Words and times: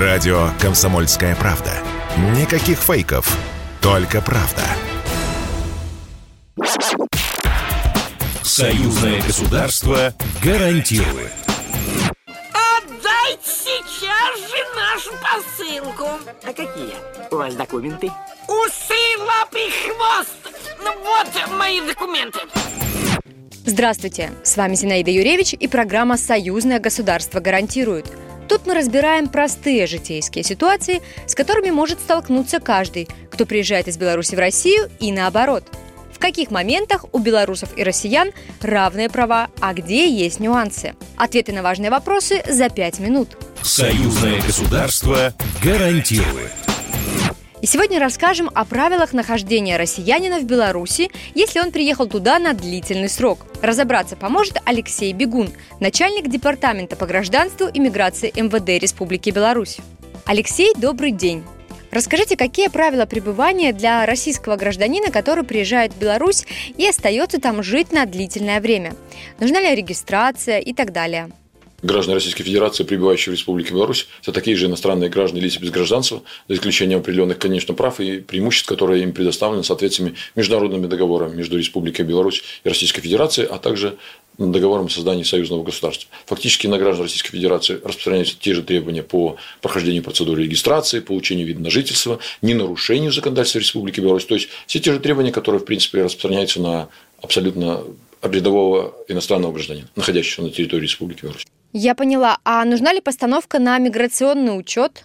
Радио 0.00 0.48
«Комсомольская 0.60 1.36
правда». 1.36 1.70
Никаких 2.36 2.78
фейков, 2.78 3.38
только 3.80 4.20
правда. 4.20 4.62
Союзное 8.42 9.22
государство 9.22 10.12
гарантирует. 10.42 11.30
Отдайте 12.26 13.44
сейчас 13.44 14.40
же 14.50 14.56
нашу 14.74 15.12
посылку. 15.22 16.08
А 16.42 16.48
какие 16.48 16.94
у 17.30 17.36
вас 17.36 17.54
документы? 17.54 18.10
Усы, 18.48 19.18
лапы, 19.20 19.60
хвост. 19.84 20.56
Ну 20.82 20.92
вот 21.04 21.56
мои 21.56 21.80
документы. 21.80 22.40
Здравствуйте, 23.64 24.32
с 24.42 24.56
вами 24.56 24.74
Зинаида 24.74 25.12
Юревич 25.12 25.52
и 25.54 25.68
программа 25.68 26.16
«Союзное 26.16 26.80
государство 26.80 27.38
гарантирует». 27.38 28.23
Тут 28.48 28.66
мы 28.66 28.74
разбираем 28.74 29.28
простые 29.28 29.86
житейские 29.86 30.44
ситуации, 30.44 31.02
с 31.26 31.34
которыми 31.34 31.70
может 31.70 31.98
столкнуться 31.98 32.60
каждый, 32.60 33.08
кто 33.30 33.46
приезжает 33.46 33.88
из 33.88 33.96
Беларуси 33.96 34.34
в 34.34 34.38
Россию 34.38 34.90
и 35.00 35.12
наоборот. 35.12 35.64
В 36.12 36.18
каких 36.18 36.50
моментах 36.50 37.04
у 37.12 37.18
белорусов 37.18 37.76
и 37.76 37.82
россиян 37.82 38.30
равные 38.62 39.10
права, 39.10 39.48
а 39.60 39.74
где 39.74 40.08
есть 40.08 40.40
нюансы? 40.40 40.94
Ответы 41.16 41.52
на 41.52 41.62
важные 41.62 41.90
вопросы 41.90 42.42
за 42.48 42.68
пять 42.68 42.98
минут. 42.98 43.36
Союзное 43.62 44.40
государство 44.40 45.34
гарантирует. 45.62 46.63
И 47.64 47.66
сегодня 47.66 47.98
расскажем 47.98 48.50
о 48.54 48.66
правилах 48.66 49.14
нахождения 49.14 49.78
россиянина 49.78 50.38
в 50.38 50.44
Беларуси, 50.44 51.10
если 51.34 51.60
он 51.60 51.72
приехал 51.72 52.06
туда 52.06 52.38
на 52.38 52.52
длительный 52.52 53.08
срок. 53.08 53.46
Разобраться 53.62 54.16
поможет 54.16 54.58
Алексей 54.66 55.14
Бегун, 55.14 55.50
начальник 55.80 56.28
Департамента 56.28 56.94
по 56.94 57.06
гражданству 57.06 57.66
и 57.66 57.78
миграции 57.78 58.30
МВД 58.36 58.82
Республики 58.82 59.30
Беларусь. 59.30 59.78
Алексей, 60.26 60.74
добрый 60.76 61.10
день. 61.10 61.42
Расскажите, 61.90 62.36
какие 62.36 62.68
правила 62.68 63.06
пребывания 63.06 63.72
для 63.72 64.04
российского 64.04 64.56
гражданина, 64.56 65.10
который 65.10 65.44
приезжает 65.44 65.94
в 65.94 65.98
Беларусь 65.98 66.44
и 66.76 66.86
остается 66.86 67.40
там 67.40 67.62
жить 67.62 67.92
на 67.92 68.04
длительное 68.04 68.60
время? 68.60 68.94
Нужна 69.40 69.62
ли 69.62 69.74
регистрация 69.74 70.58
и 70.58 70.74
так 70.74 70.92
далее? 70.92 71.30
Граждане 71.84 72.16
Российской 72.16 72.42
Федерации, 72.42 72.84
прибывающие 72.84 73.32
в 73.32 73.36
Республике 73.36 73.72
Беларусь, 73.72 74.06
это 74.22 74.32
такие 74.32 74.56
же 74.56 74.66
иностранные 74.66 75.10
граждане 75.10 75.42
лица 75.42 75.60
без 75.60 75.70
гражданства, 75.70 76.22
за 76.48 76.54
исключением 76.54 77.00
определенных, 77.00 77.38
конечно, 77.38 77.74
прав 77.74 78.00
и 78.00 78.20
преимуществ, 78.20 78.68
которые 78.68 79.02
им 79.02 79.12
предоставлены 79.12 79.64
соответственно 79.64 80.14
международными 80.34 80.86
договорами 80.86 81.36
между 81.36 81.58
Республикой 81.58 82.04
Беларусь 82.04 82.42
и 82.64 82.68
Российской 82.68 83.02
Федерацией, 83.02 83.46
а 83.50 83.58
также 83.58 83.96
договором 84.38 84.86
о 84.86 84.88
создании 84.88 85.22
союзного 85.22 85.62
государства. 85.62 86.10
Фактически 86.26 86.66
на 86.66 86.78
граждан 86.78 87.04
Российской 87.04 87.30
Федерации 87.30 87.74
распространяются 87.74 88.36
те 88.38 88.54
же 88.54 88.62
требования 88.62 89.02
по 89.02 89.36
прохождению 89.60 90.02
процедуры 90.02 90.42
регистрации, 90.42 91.00
получению 91.00 91.46
вида 91.46 91.60
на 91.60 91.70
жительство, 91.70 92.18
не 92.42 92.54
нарушению 92.54 93.12
законодательства 93.12 93.60
Республики 93.60 94.00
Беларусь. 94.00 94.24
То 94.24 94.34
есть 94.34 94.48
все 94.66 94.80
те 94.80 94.92
же 94.92 94.98
требования, 94.98 95.32
которые, 95.32 95.60
в 95.60 95.64
принципе, 95.64 96.02
распространяются 96.02 96.60
на 96.60 96.88
абсолютно 97.22 97.84
рядового 98.22 98.94
иностранного 99.08 99.52
гражданина, 99.52 99.88
находящегося 99.94 100.42
на 100.42 100.50
территории 100.50 100.82
Республики 100.82 101.22
Беларусь. 101.22 101.44
Я 101.76 101.96
поняла. 101.96 102.38
А 102.44 102.64
нужна 102.64 102.92
ли 102.92 103.00
постановка 103.00 103.58
на 103.58 103.76
миграционный 103.78 104.56
учет? 104.56 105.04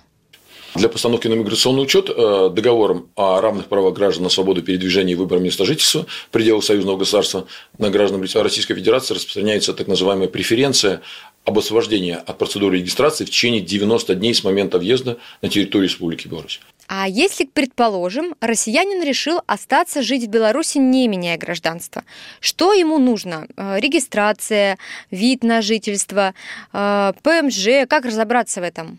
Для 0.76 0.88
постановки 0.88 1.28
на 1.28 1.34
миграционный 1.34 1.82
учет 1.82 2.12
э, 2.12 2.50
договором 2.54 3.10
о 3.16 3.42
равных 3.42 3.66
правах 3.66 3.96
граждан 3.96 4.26
на 4.26 4.30
свободу 4.30 4.62
передвижения 4.62 5.14
и 5.14 5.16
выбор 5.16 5.40
места 5.40 5.66
жительства 5.66 6.06
в 6.28 6.30
пределах 6.30 6.64
союзного 6.64 6.98
государства 6.98 7.48
на 7.80 7.90
граждан 7.90 8.22
Российской 8.22 8.76
Федерации 8.76 9.16
распространяется 9.16 9.74
так 9.74 9.88
называемая 9.88 10.28
преференция 10.28 11.02
об 11.44 11.58
освобождении 11.58 12.14
от 12.14 12.38
процедуры 12.38 12.78
регистрации 12.78 13.26
в 13.26 13.32
течение 13.32 13.62
90 13.62 14.14
дней 14.14 14.36
с 14.36 14.44
момента 14.44 14.78
въезда 14.78 15.18
на 15.42 15.50
территорию 15.50 15.90
Республики 15.90 16.28
Беларусь. 16.28 16.62
А 16.92 17.08
если, 17.08 17.46
предположим, 17.46 18.36
россиянин 18.42 19.04
решил 19.04 19.42
остаться 19.46 20.02
жить 20.02 20.24
в 20.24 20.28
Беларуси, 20.28 20.80
не 20.80 21.08
меняя 21.08 21.38
гражданство, 21.38 22.04
что 22.42 22.74
ему 22.74 22.98
нужно? 22.98 23.48
Э, 23.58 23.80
регистрация, 23.80 24.80
вид 25.12 25.44
на 25.44 25.62
жительство, 25.62 26.34
э, 26.74 27.14
ПМЖ, 27.22 27.88
как 27.88 28.06
разобраться 28.06 28.62
в 28.62 28.64
этом? 28.64 28.98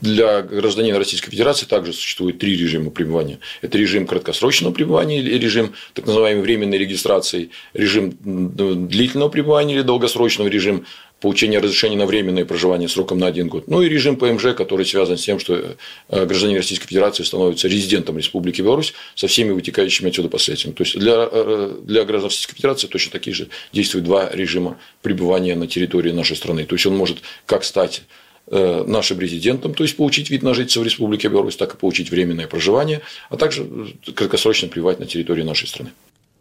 Для 0.00 0.42
гражданина 0.42 0.98
Российской 0.98 1.30
Федерации 1.30 1.66
также 1.66 1.92
существует 1.92 2.38
три 2.38 2.56
режима 2.56 2.90
пребывания. 2.90 3.38
Это 3.62 3.78
режим 3.78 4.06
краткосрочного 4.06 4.72
пребывания 4.72 5.20
режим 5.20 5.74
так 5.92 6.06
называемой 6.06 6.42
временной 6.42 6.78
регистрации, 6.78 7.50
режим 7.72 8.16
длительного 8.20 9.28
пребывания 9.28 9.74
или 9.74 9.82
долгосрочного 9.82 10.48
режим 10.48 10.86
получение 11.20 11.58
разрешения 11.58 11.96
на 11.96 12.06
временное 12.06 12.44
проживание 12.44 12.88
сроком 12.88 13.18
на 13.18 13.26
один 13.26 13.48
год, 13.48 13.66
ну 13.66 13.82
и 13.82 13.88
режим 13.88 14.16
ПМЖ, 14.16 14.54
который 14.56 14.86
связан 14.86 15.18
с 15.18 15.22
тем, 15.22 15.40
что 15.40 15.76
э, 16.08 16.26
гражданин 16.26 16.56
Российской 16.56 16.86
Федерации 16.86 17.24
становится 17.24 17.66
резидентом 17.68 18.18
Республики 18.18 18.62
Беларусь 18.62 18.94
со 19.14 19.26
всеми 19.26 19.50
вытекающими 19.50 20.10
отсюда 20.10 20.28
последствиями. 20.28 20.76
То 20.76 20.84
есть 20.84 20.98
для, 20.98 21.28
э, 21.30 21.76
для 21.82 22.04
граждан 22.04 22.28
Российской 22.28 22.54
Федерации 22.54 22.86
точно 22.86 23.12
такие 23.12 23.34
же 23.34 23.48
действуют 23.72 24.04
два 24.04 24.30
режима 24.32 24.78
пребывания 25.02 25.56
на 25.56 25.66
территории 25.66 26.12
нашей 26.12 26.36
страны. 26.36 26.64
То 26.64 26.76
есть 26.76 26.86
он 26.86 26.96
может 26.96 27.18
как 27.46 27.64
стать 27.64 28.02
э, 28.46 28.84
нашим 28.86 29.18
резидентом, 29.18 29.74
то 29.74 29.82
есть 29.82 29.96
получить 29.96 30.30
вид 30.30 30.42
на 30.42 30.54
жительство 30.54 30.82
в 30.82 30.84
Республике 30.84 31.28
Беларусь, 31.28 31.56
так 31.56 31.74
и 31.74 31.76
получить 31.76 32.10
временное 32.10 32.46
проживание, 32.46 33.00
а 33.28 33.36
также 33.36 33.66
краткосрочно 34.14 34.68
пребывать 34.68 35.00
на 35.00 35.06
территории 35.06 35.42
нашей 35.42 35.66
страны. 35.66 35.90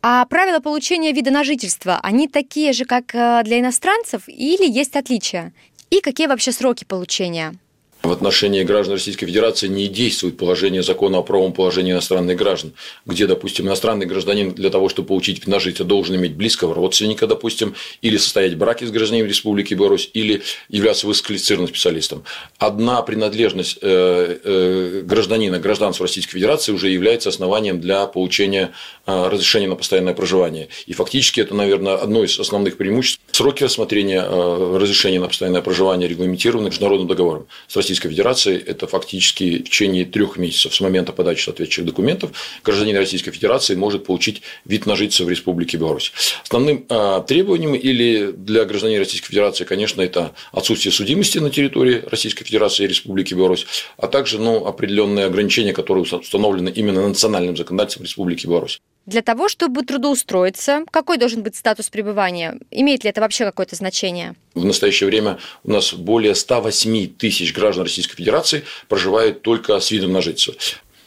А 0.02 0.26
правила 0.26 0.60
получения 0.60 1.12
вида 1.12 1.32
на 1.32 1.44
жительство, 1.44 2.00
они 2.04 2.28
такие 2.28 2.74
же, 2.74 2.86
как 2.86 3.14
э, 3.14 3.42
для 3.44 3.60
иностранцев, 3.60 4.24
или 4.28 4.70
есть 4.70 4.96
отличия? 4.96 5.54
И 5.90 6.02
какие 6.02 6.28
вообще 6.28 6.52
сроки 6.52 6.84
получения? 6.84 7.56
В 8.04 8.12
отношении 8.12 8.64
граждан 8.64 8.94
Российской 8.94 9.26
Федерации 9.26 9.68
не 9.68 9.88
действует 9.88 10.38
положение 10.38 10.84
закона 10.84 11.18
о 11.18 11.24
правом 11.24 11.52
положении 11.52 11.92
иностранных 11.92 12.38
граждан, 12.38 12.74
где, 13.06 13.28
допустим, 13.28 13.68
иностранный 13.68 14.06
гражданин 14.06 14.54
для 14.54 14.70
того, 14.70 14.88
чтобы 14.88 15.08
получить 15.08 15.46
вид 15.46 15.88
должен 15.88 16.16
иметь 16.16 16.36
близкого 16.36 16.76
родственника, 16.76 17.28
допустим, 17.28 17.74
или 18.02 18.18
состоять 18.18 18.54
в 18.54 18.58
браке 18.58 18.86
с 18.86 18.92
гражданином 18.92 19.28
Республики 19.28 19.74
Беларусь, 19.74 20.10
или 20.14 20.44
являться 20.70 21.08
высококвалифицированным 21.08 21.70
специалистом. 21.70 22.24
Одна 22.60 23.02
принадлежность 23.02 23.80
э, 23.82 24.38
э, 24.44 25.02
гражданина 25.04 25.60
гражданства 25.60 26.06
Российской 26.06 26.34
Федерации 26.34 26.72
уже 26.72 26.90
является 26.90 27.30
основанием 27.30 27.82
для 27.82 28.06
получения 28.06 28.72
э, 29.06 29.28
разрешения 29.28 29.68
на 29.68 29.76
постоянное 29.76 30.14
проживание. 30.14 30.70
И 30.86 30.94
фактически 30.94 31.42
это, 31.42 31.56
наверное, 31.56 31.96
одно 31.96 32.24
из 32.24 32.40
основных 32.40 32.78
преимуществ. 32.78 33.22
Сроки 33.32 33.64
рассмотрения 33.64 34.22
разрешения 34.22 35.20
на 35.20 35.28
постоянное 35.28 35.62
проживание 35.62 36.08
регламентированы 36.08 36.68
международным 36.68 37.08
договором 37.08 37.48
с 37.68 37.76
Российской 37.88 38.10
Федерации 38.10 38.62
это 38.62 38.86
фактически 38.86 39.60
в 39.60 39.64
течение 39.64 40.04
трех 40.04 40.36
месяцев 40.36 40.76
с 40.76 40.82
момента 40.82 41.14
подачи 41.14 41.46
соответствующих 41.46 41.86
документов 41.86 42.32
гражданин 42.62 42.98
Российской 42.98 43.32
Федерации 43.32 43.76
может 43.76 44.06
получить 44.06 44.42
вид 44.66 44.86
на 44.86 44.98
жительство 44.98 45.24
в 45.24 45.30
Республике 45.30 45.78
Беларусь. 45.78 46.12
Основным 46.44 46.86
а, 46.90 47.22
требованием 47.22 47.76
или 47.76 48.34
для 48.34 48.66
гражданина 48.66 49.00
Российской 49.00 49.30
Федерации, 49.30 49.64
конечно, 49.64 50.02
это 50.02 50.34
отсутствие 50.52 50.92
судимости 50.92 51.38
на 51.38 51.50
территории 51.50 52.04
Российской 52.12 52.44
Федерации 52.44 52.84
и 52.84 52.88
Республики 52.88 53.34
Беларусь, 53.34 53.66
а 53.98 54.08
также 54.08 54.38
ну, 54.38 54.66
определенные 54.66 55.26
ограничения, 55.26 55.72
которые 55.72 56.04
установлены 56.04 56.68
именно 56.68 57.08
национальным 57.08 57.56
законодательством 57.56 58.04
Республики 58.04 58.48
Беларусь. 58.48 58.82
Для 59.08 59.22
того, 59.22 59.48
чтобы 59.48 59.84
трудоустроиться, 59.84 60.84
какой 60.92 61.18
должен 61.18 61.42
быть 61.42 61.56
статус 61.56 61.90
пребывания? 61.90 62.60
Имеет 62.72 63.06
ли 63.06 63.10
это 63.10 63.22
вообще 63.22 63.46
какое-то 63.46 63.78
значение? 63.78 64.36
В 64.54 64.66
настоящее 64.66 65.08
время 65.08 65.40
у 65.64 65.72
нас 65.72 65.94
более 65.94 66.36
108 66.36 67.14
тысяч 67.16 67.54
граждан 67.54 67.86
Российской 67.86 68.18
Федерации 68.18 68.66
проживают 68.90 69.44
только 69.44 69.80
с 69.80 69.92
видом 69.92 70.12
на 70.12 70.22
жительство 70.22 70.56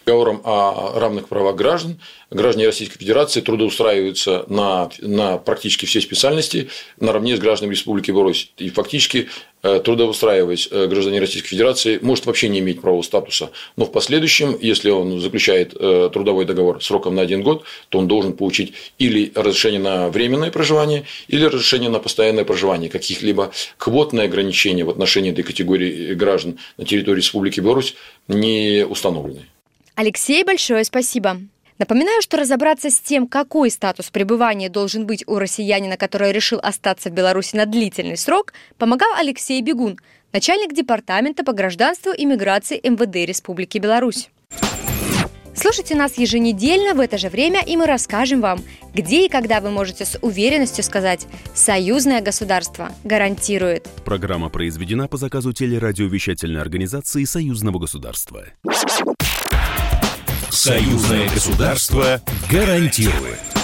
договором 0.05 0.41
о 0.45 0.99
равных 0.99 1.29
правах 1.29 1.57
граждан, 1.57 1.99
граждане 2.31 2.67
Российской 2.67 2.99
Федерации 2.99 3.41
трудоустраиваются 3.41 4.45
на, 4.49 4.91
на 5.01 5.39
практически 5.39 5.87
все 5.87 6.01
специальности 6.01 6.69
наравне 6.99 7.37
с 7.37 7.41
гражданами 7.41 7.75
Республики 7.75 8.11
Беларусь. 8.11 8.53
И 8.59 8.71
фактически, 8.71 9.29
э, 9.63 9.81
трудоустраиваясь 9.85 10.69
э, 10.71 10.87
гражданин 10.87 11.21
Российской 11.21 11.49
Федерации, 11.49 11.99
может 12.03 12.27
вообще 12.27 12.49
не 12.49 12.61
иметь 12.61 12.81
правового 12.81 13.03
статуса. 13.03 13.51
Но 13.77 13.85
в 13.85 13.93
последующем, 13.93 14.57
если 14.61 14.91
он 14.91 15.21
заключает 15.21 15.75
э, 15.79 16.11
трудовой 16.13 16.45
договор 16.45 16.83
сроком 16.83 17.15
на 17.15 17.23
один 17.23 17.43
год, 17.43 17.65
то 17.89 17.99
он 17.99 18.09
должен 18.09 18.33
получить 18.33 18.75
или 18.99 19.33
разрешение 19.35 19.81
на 19.81 20.09
временное 20.09 20.51
проживание, 20.51 21.05
или 21.29 21.45
разрешение 21.45 21.91
на 21.91 21.99
постоянное 21.99 22.45
проживание. 22.45 22.91
Каких-либо 22.91 23.51
квотные 23.77 24.27
ограничения 24.27 24.85
в 24.85 24.91
отношении 24.91 25.33
этой 25.33 25.43
категории 25.43 26.15
граждан 26.15 26.59
на 26.77 26.85
территории 26.85 27.19
Республики 27.19 27.61
Беларусь 27.61 27.95
не 28.29 28.87
установлены. 28.89 29.47
Алексей, 30.01 30.43
большое 30.45 30.83
спасибо. 30.85 31.37
Напоминаю, 31.77 32.23
что 32.23 32.39
разобраться 32.39 32.89
с 32.89 32.99
тем, 32.99 33.27
какой 33.27 33.71
статус 33.71 34.09
пребывания 34.09 34.71
должен 34.71 35.05
быть 35.05 35.25
у 35.27 35.39
россиянина, 35.39 35.99
который 35.99 36.33
решил 36.33 36.59
остаться 36.63 37.11
в 37.11 37.13
Беларуси 37.13 37.55
на 37.55 37.67
длительный 37.67 38.17
срок, 38.17 38.55
помогал 38.79 39.11
Алексей 39.19 39.61
Бегун, 39.61 39.99
начальник 40.33 40.73
департамента 40.73 41.45
по 41.45 41.53
гражданству 41.53 42.13
и 42.13 42.25
миграции 42.25 42.81
МВД 42.83 43.29
Республики 43.29 43.77
Беларусь. 43.77 44.31
Слушайте 45.55 45.95
нас 45.95 46.17
еженедельно 46.17 46.95
в 46.95 47.01
это 47.01 47.19
же 47.19 47.29
время, 47.29 47.61
и 47.61 47.77
мы 47.77 47.85
расскажем 47.85 48.41
вам, 48.41 48.63
где 48.95 49.27
и 49.27 49.29
когда 49.29 49.61
вы 49.61 49.69
можете 49.69 50.07
с 50.07 50.19
уверенностью 50.23 50.83
сказать 50.83 51.27
«Союзное 51.55 52.23
государство 52.23 52.91
гарантирует». 53.05 53.87
Программа 54.07 54.49
произведена 54.49 55.09
по 55.09 55.19
заказу 55.19 55.53
телерадиовещательной 55.53 56.63
организации 56.63 57.25
Союзного 57.25 57.79
государства. 57.79 58.47
Союзное 60.51 61.29
государство 61.29 62.21
гарантирует. 62.51 63.60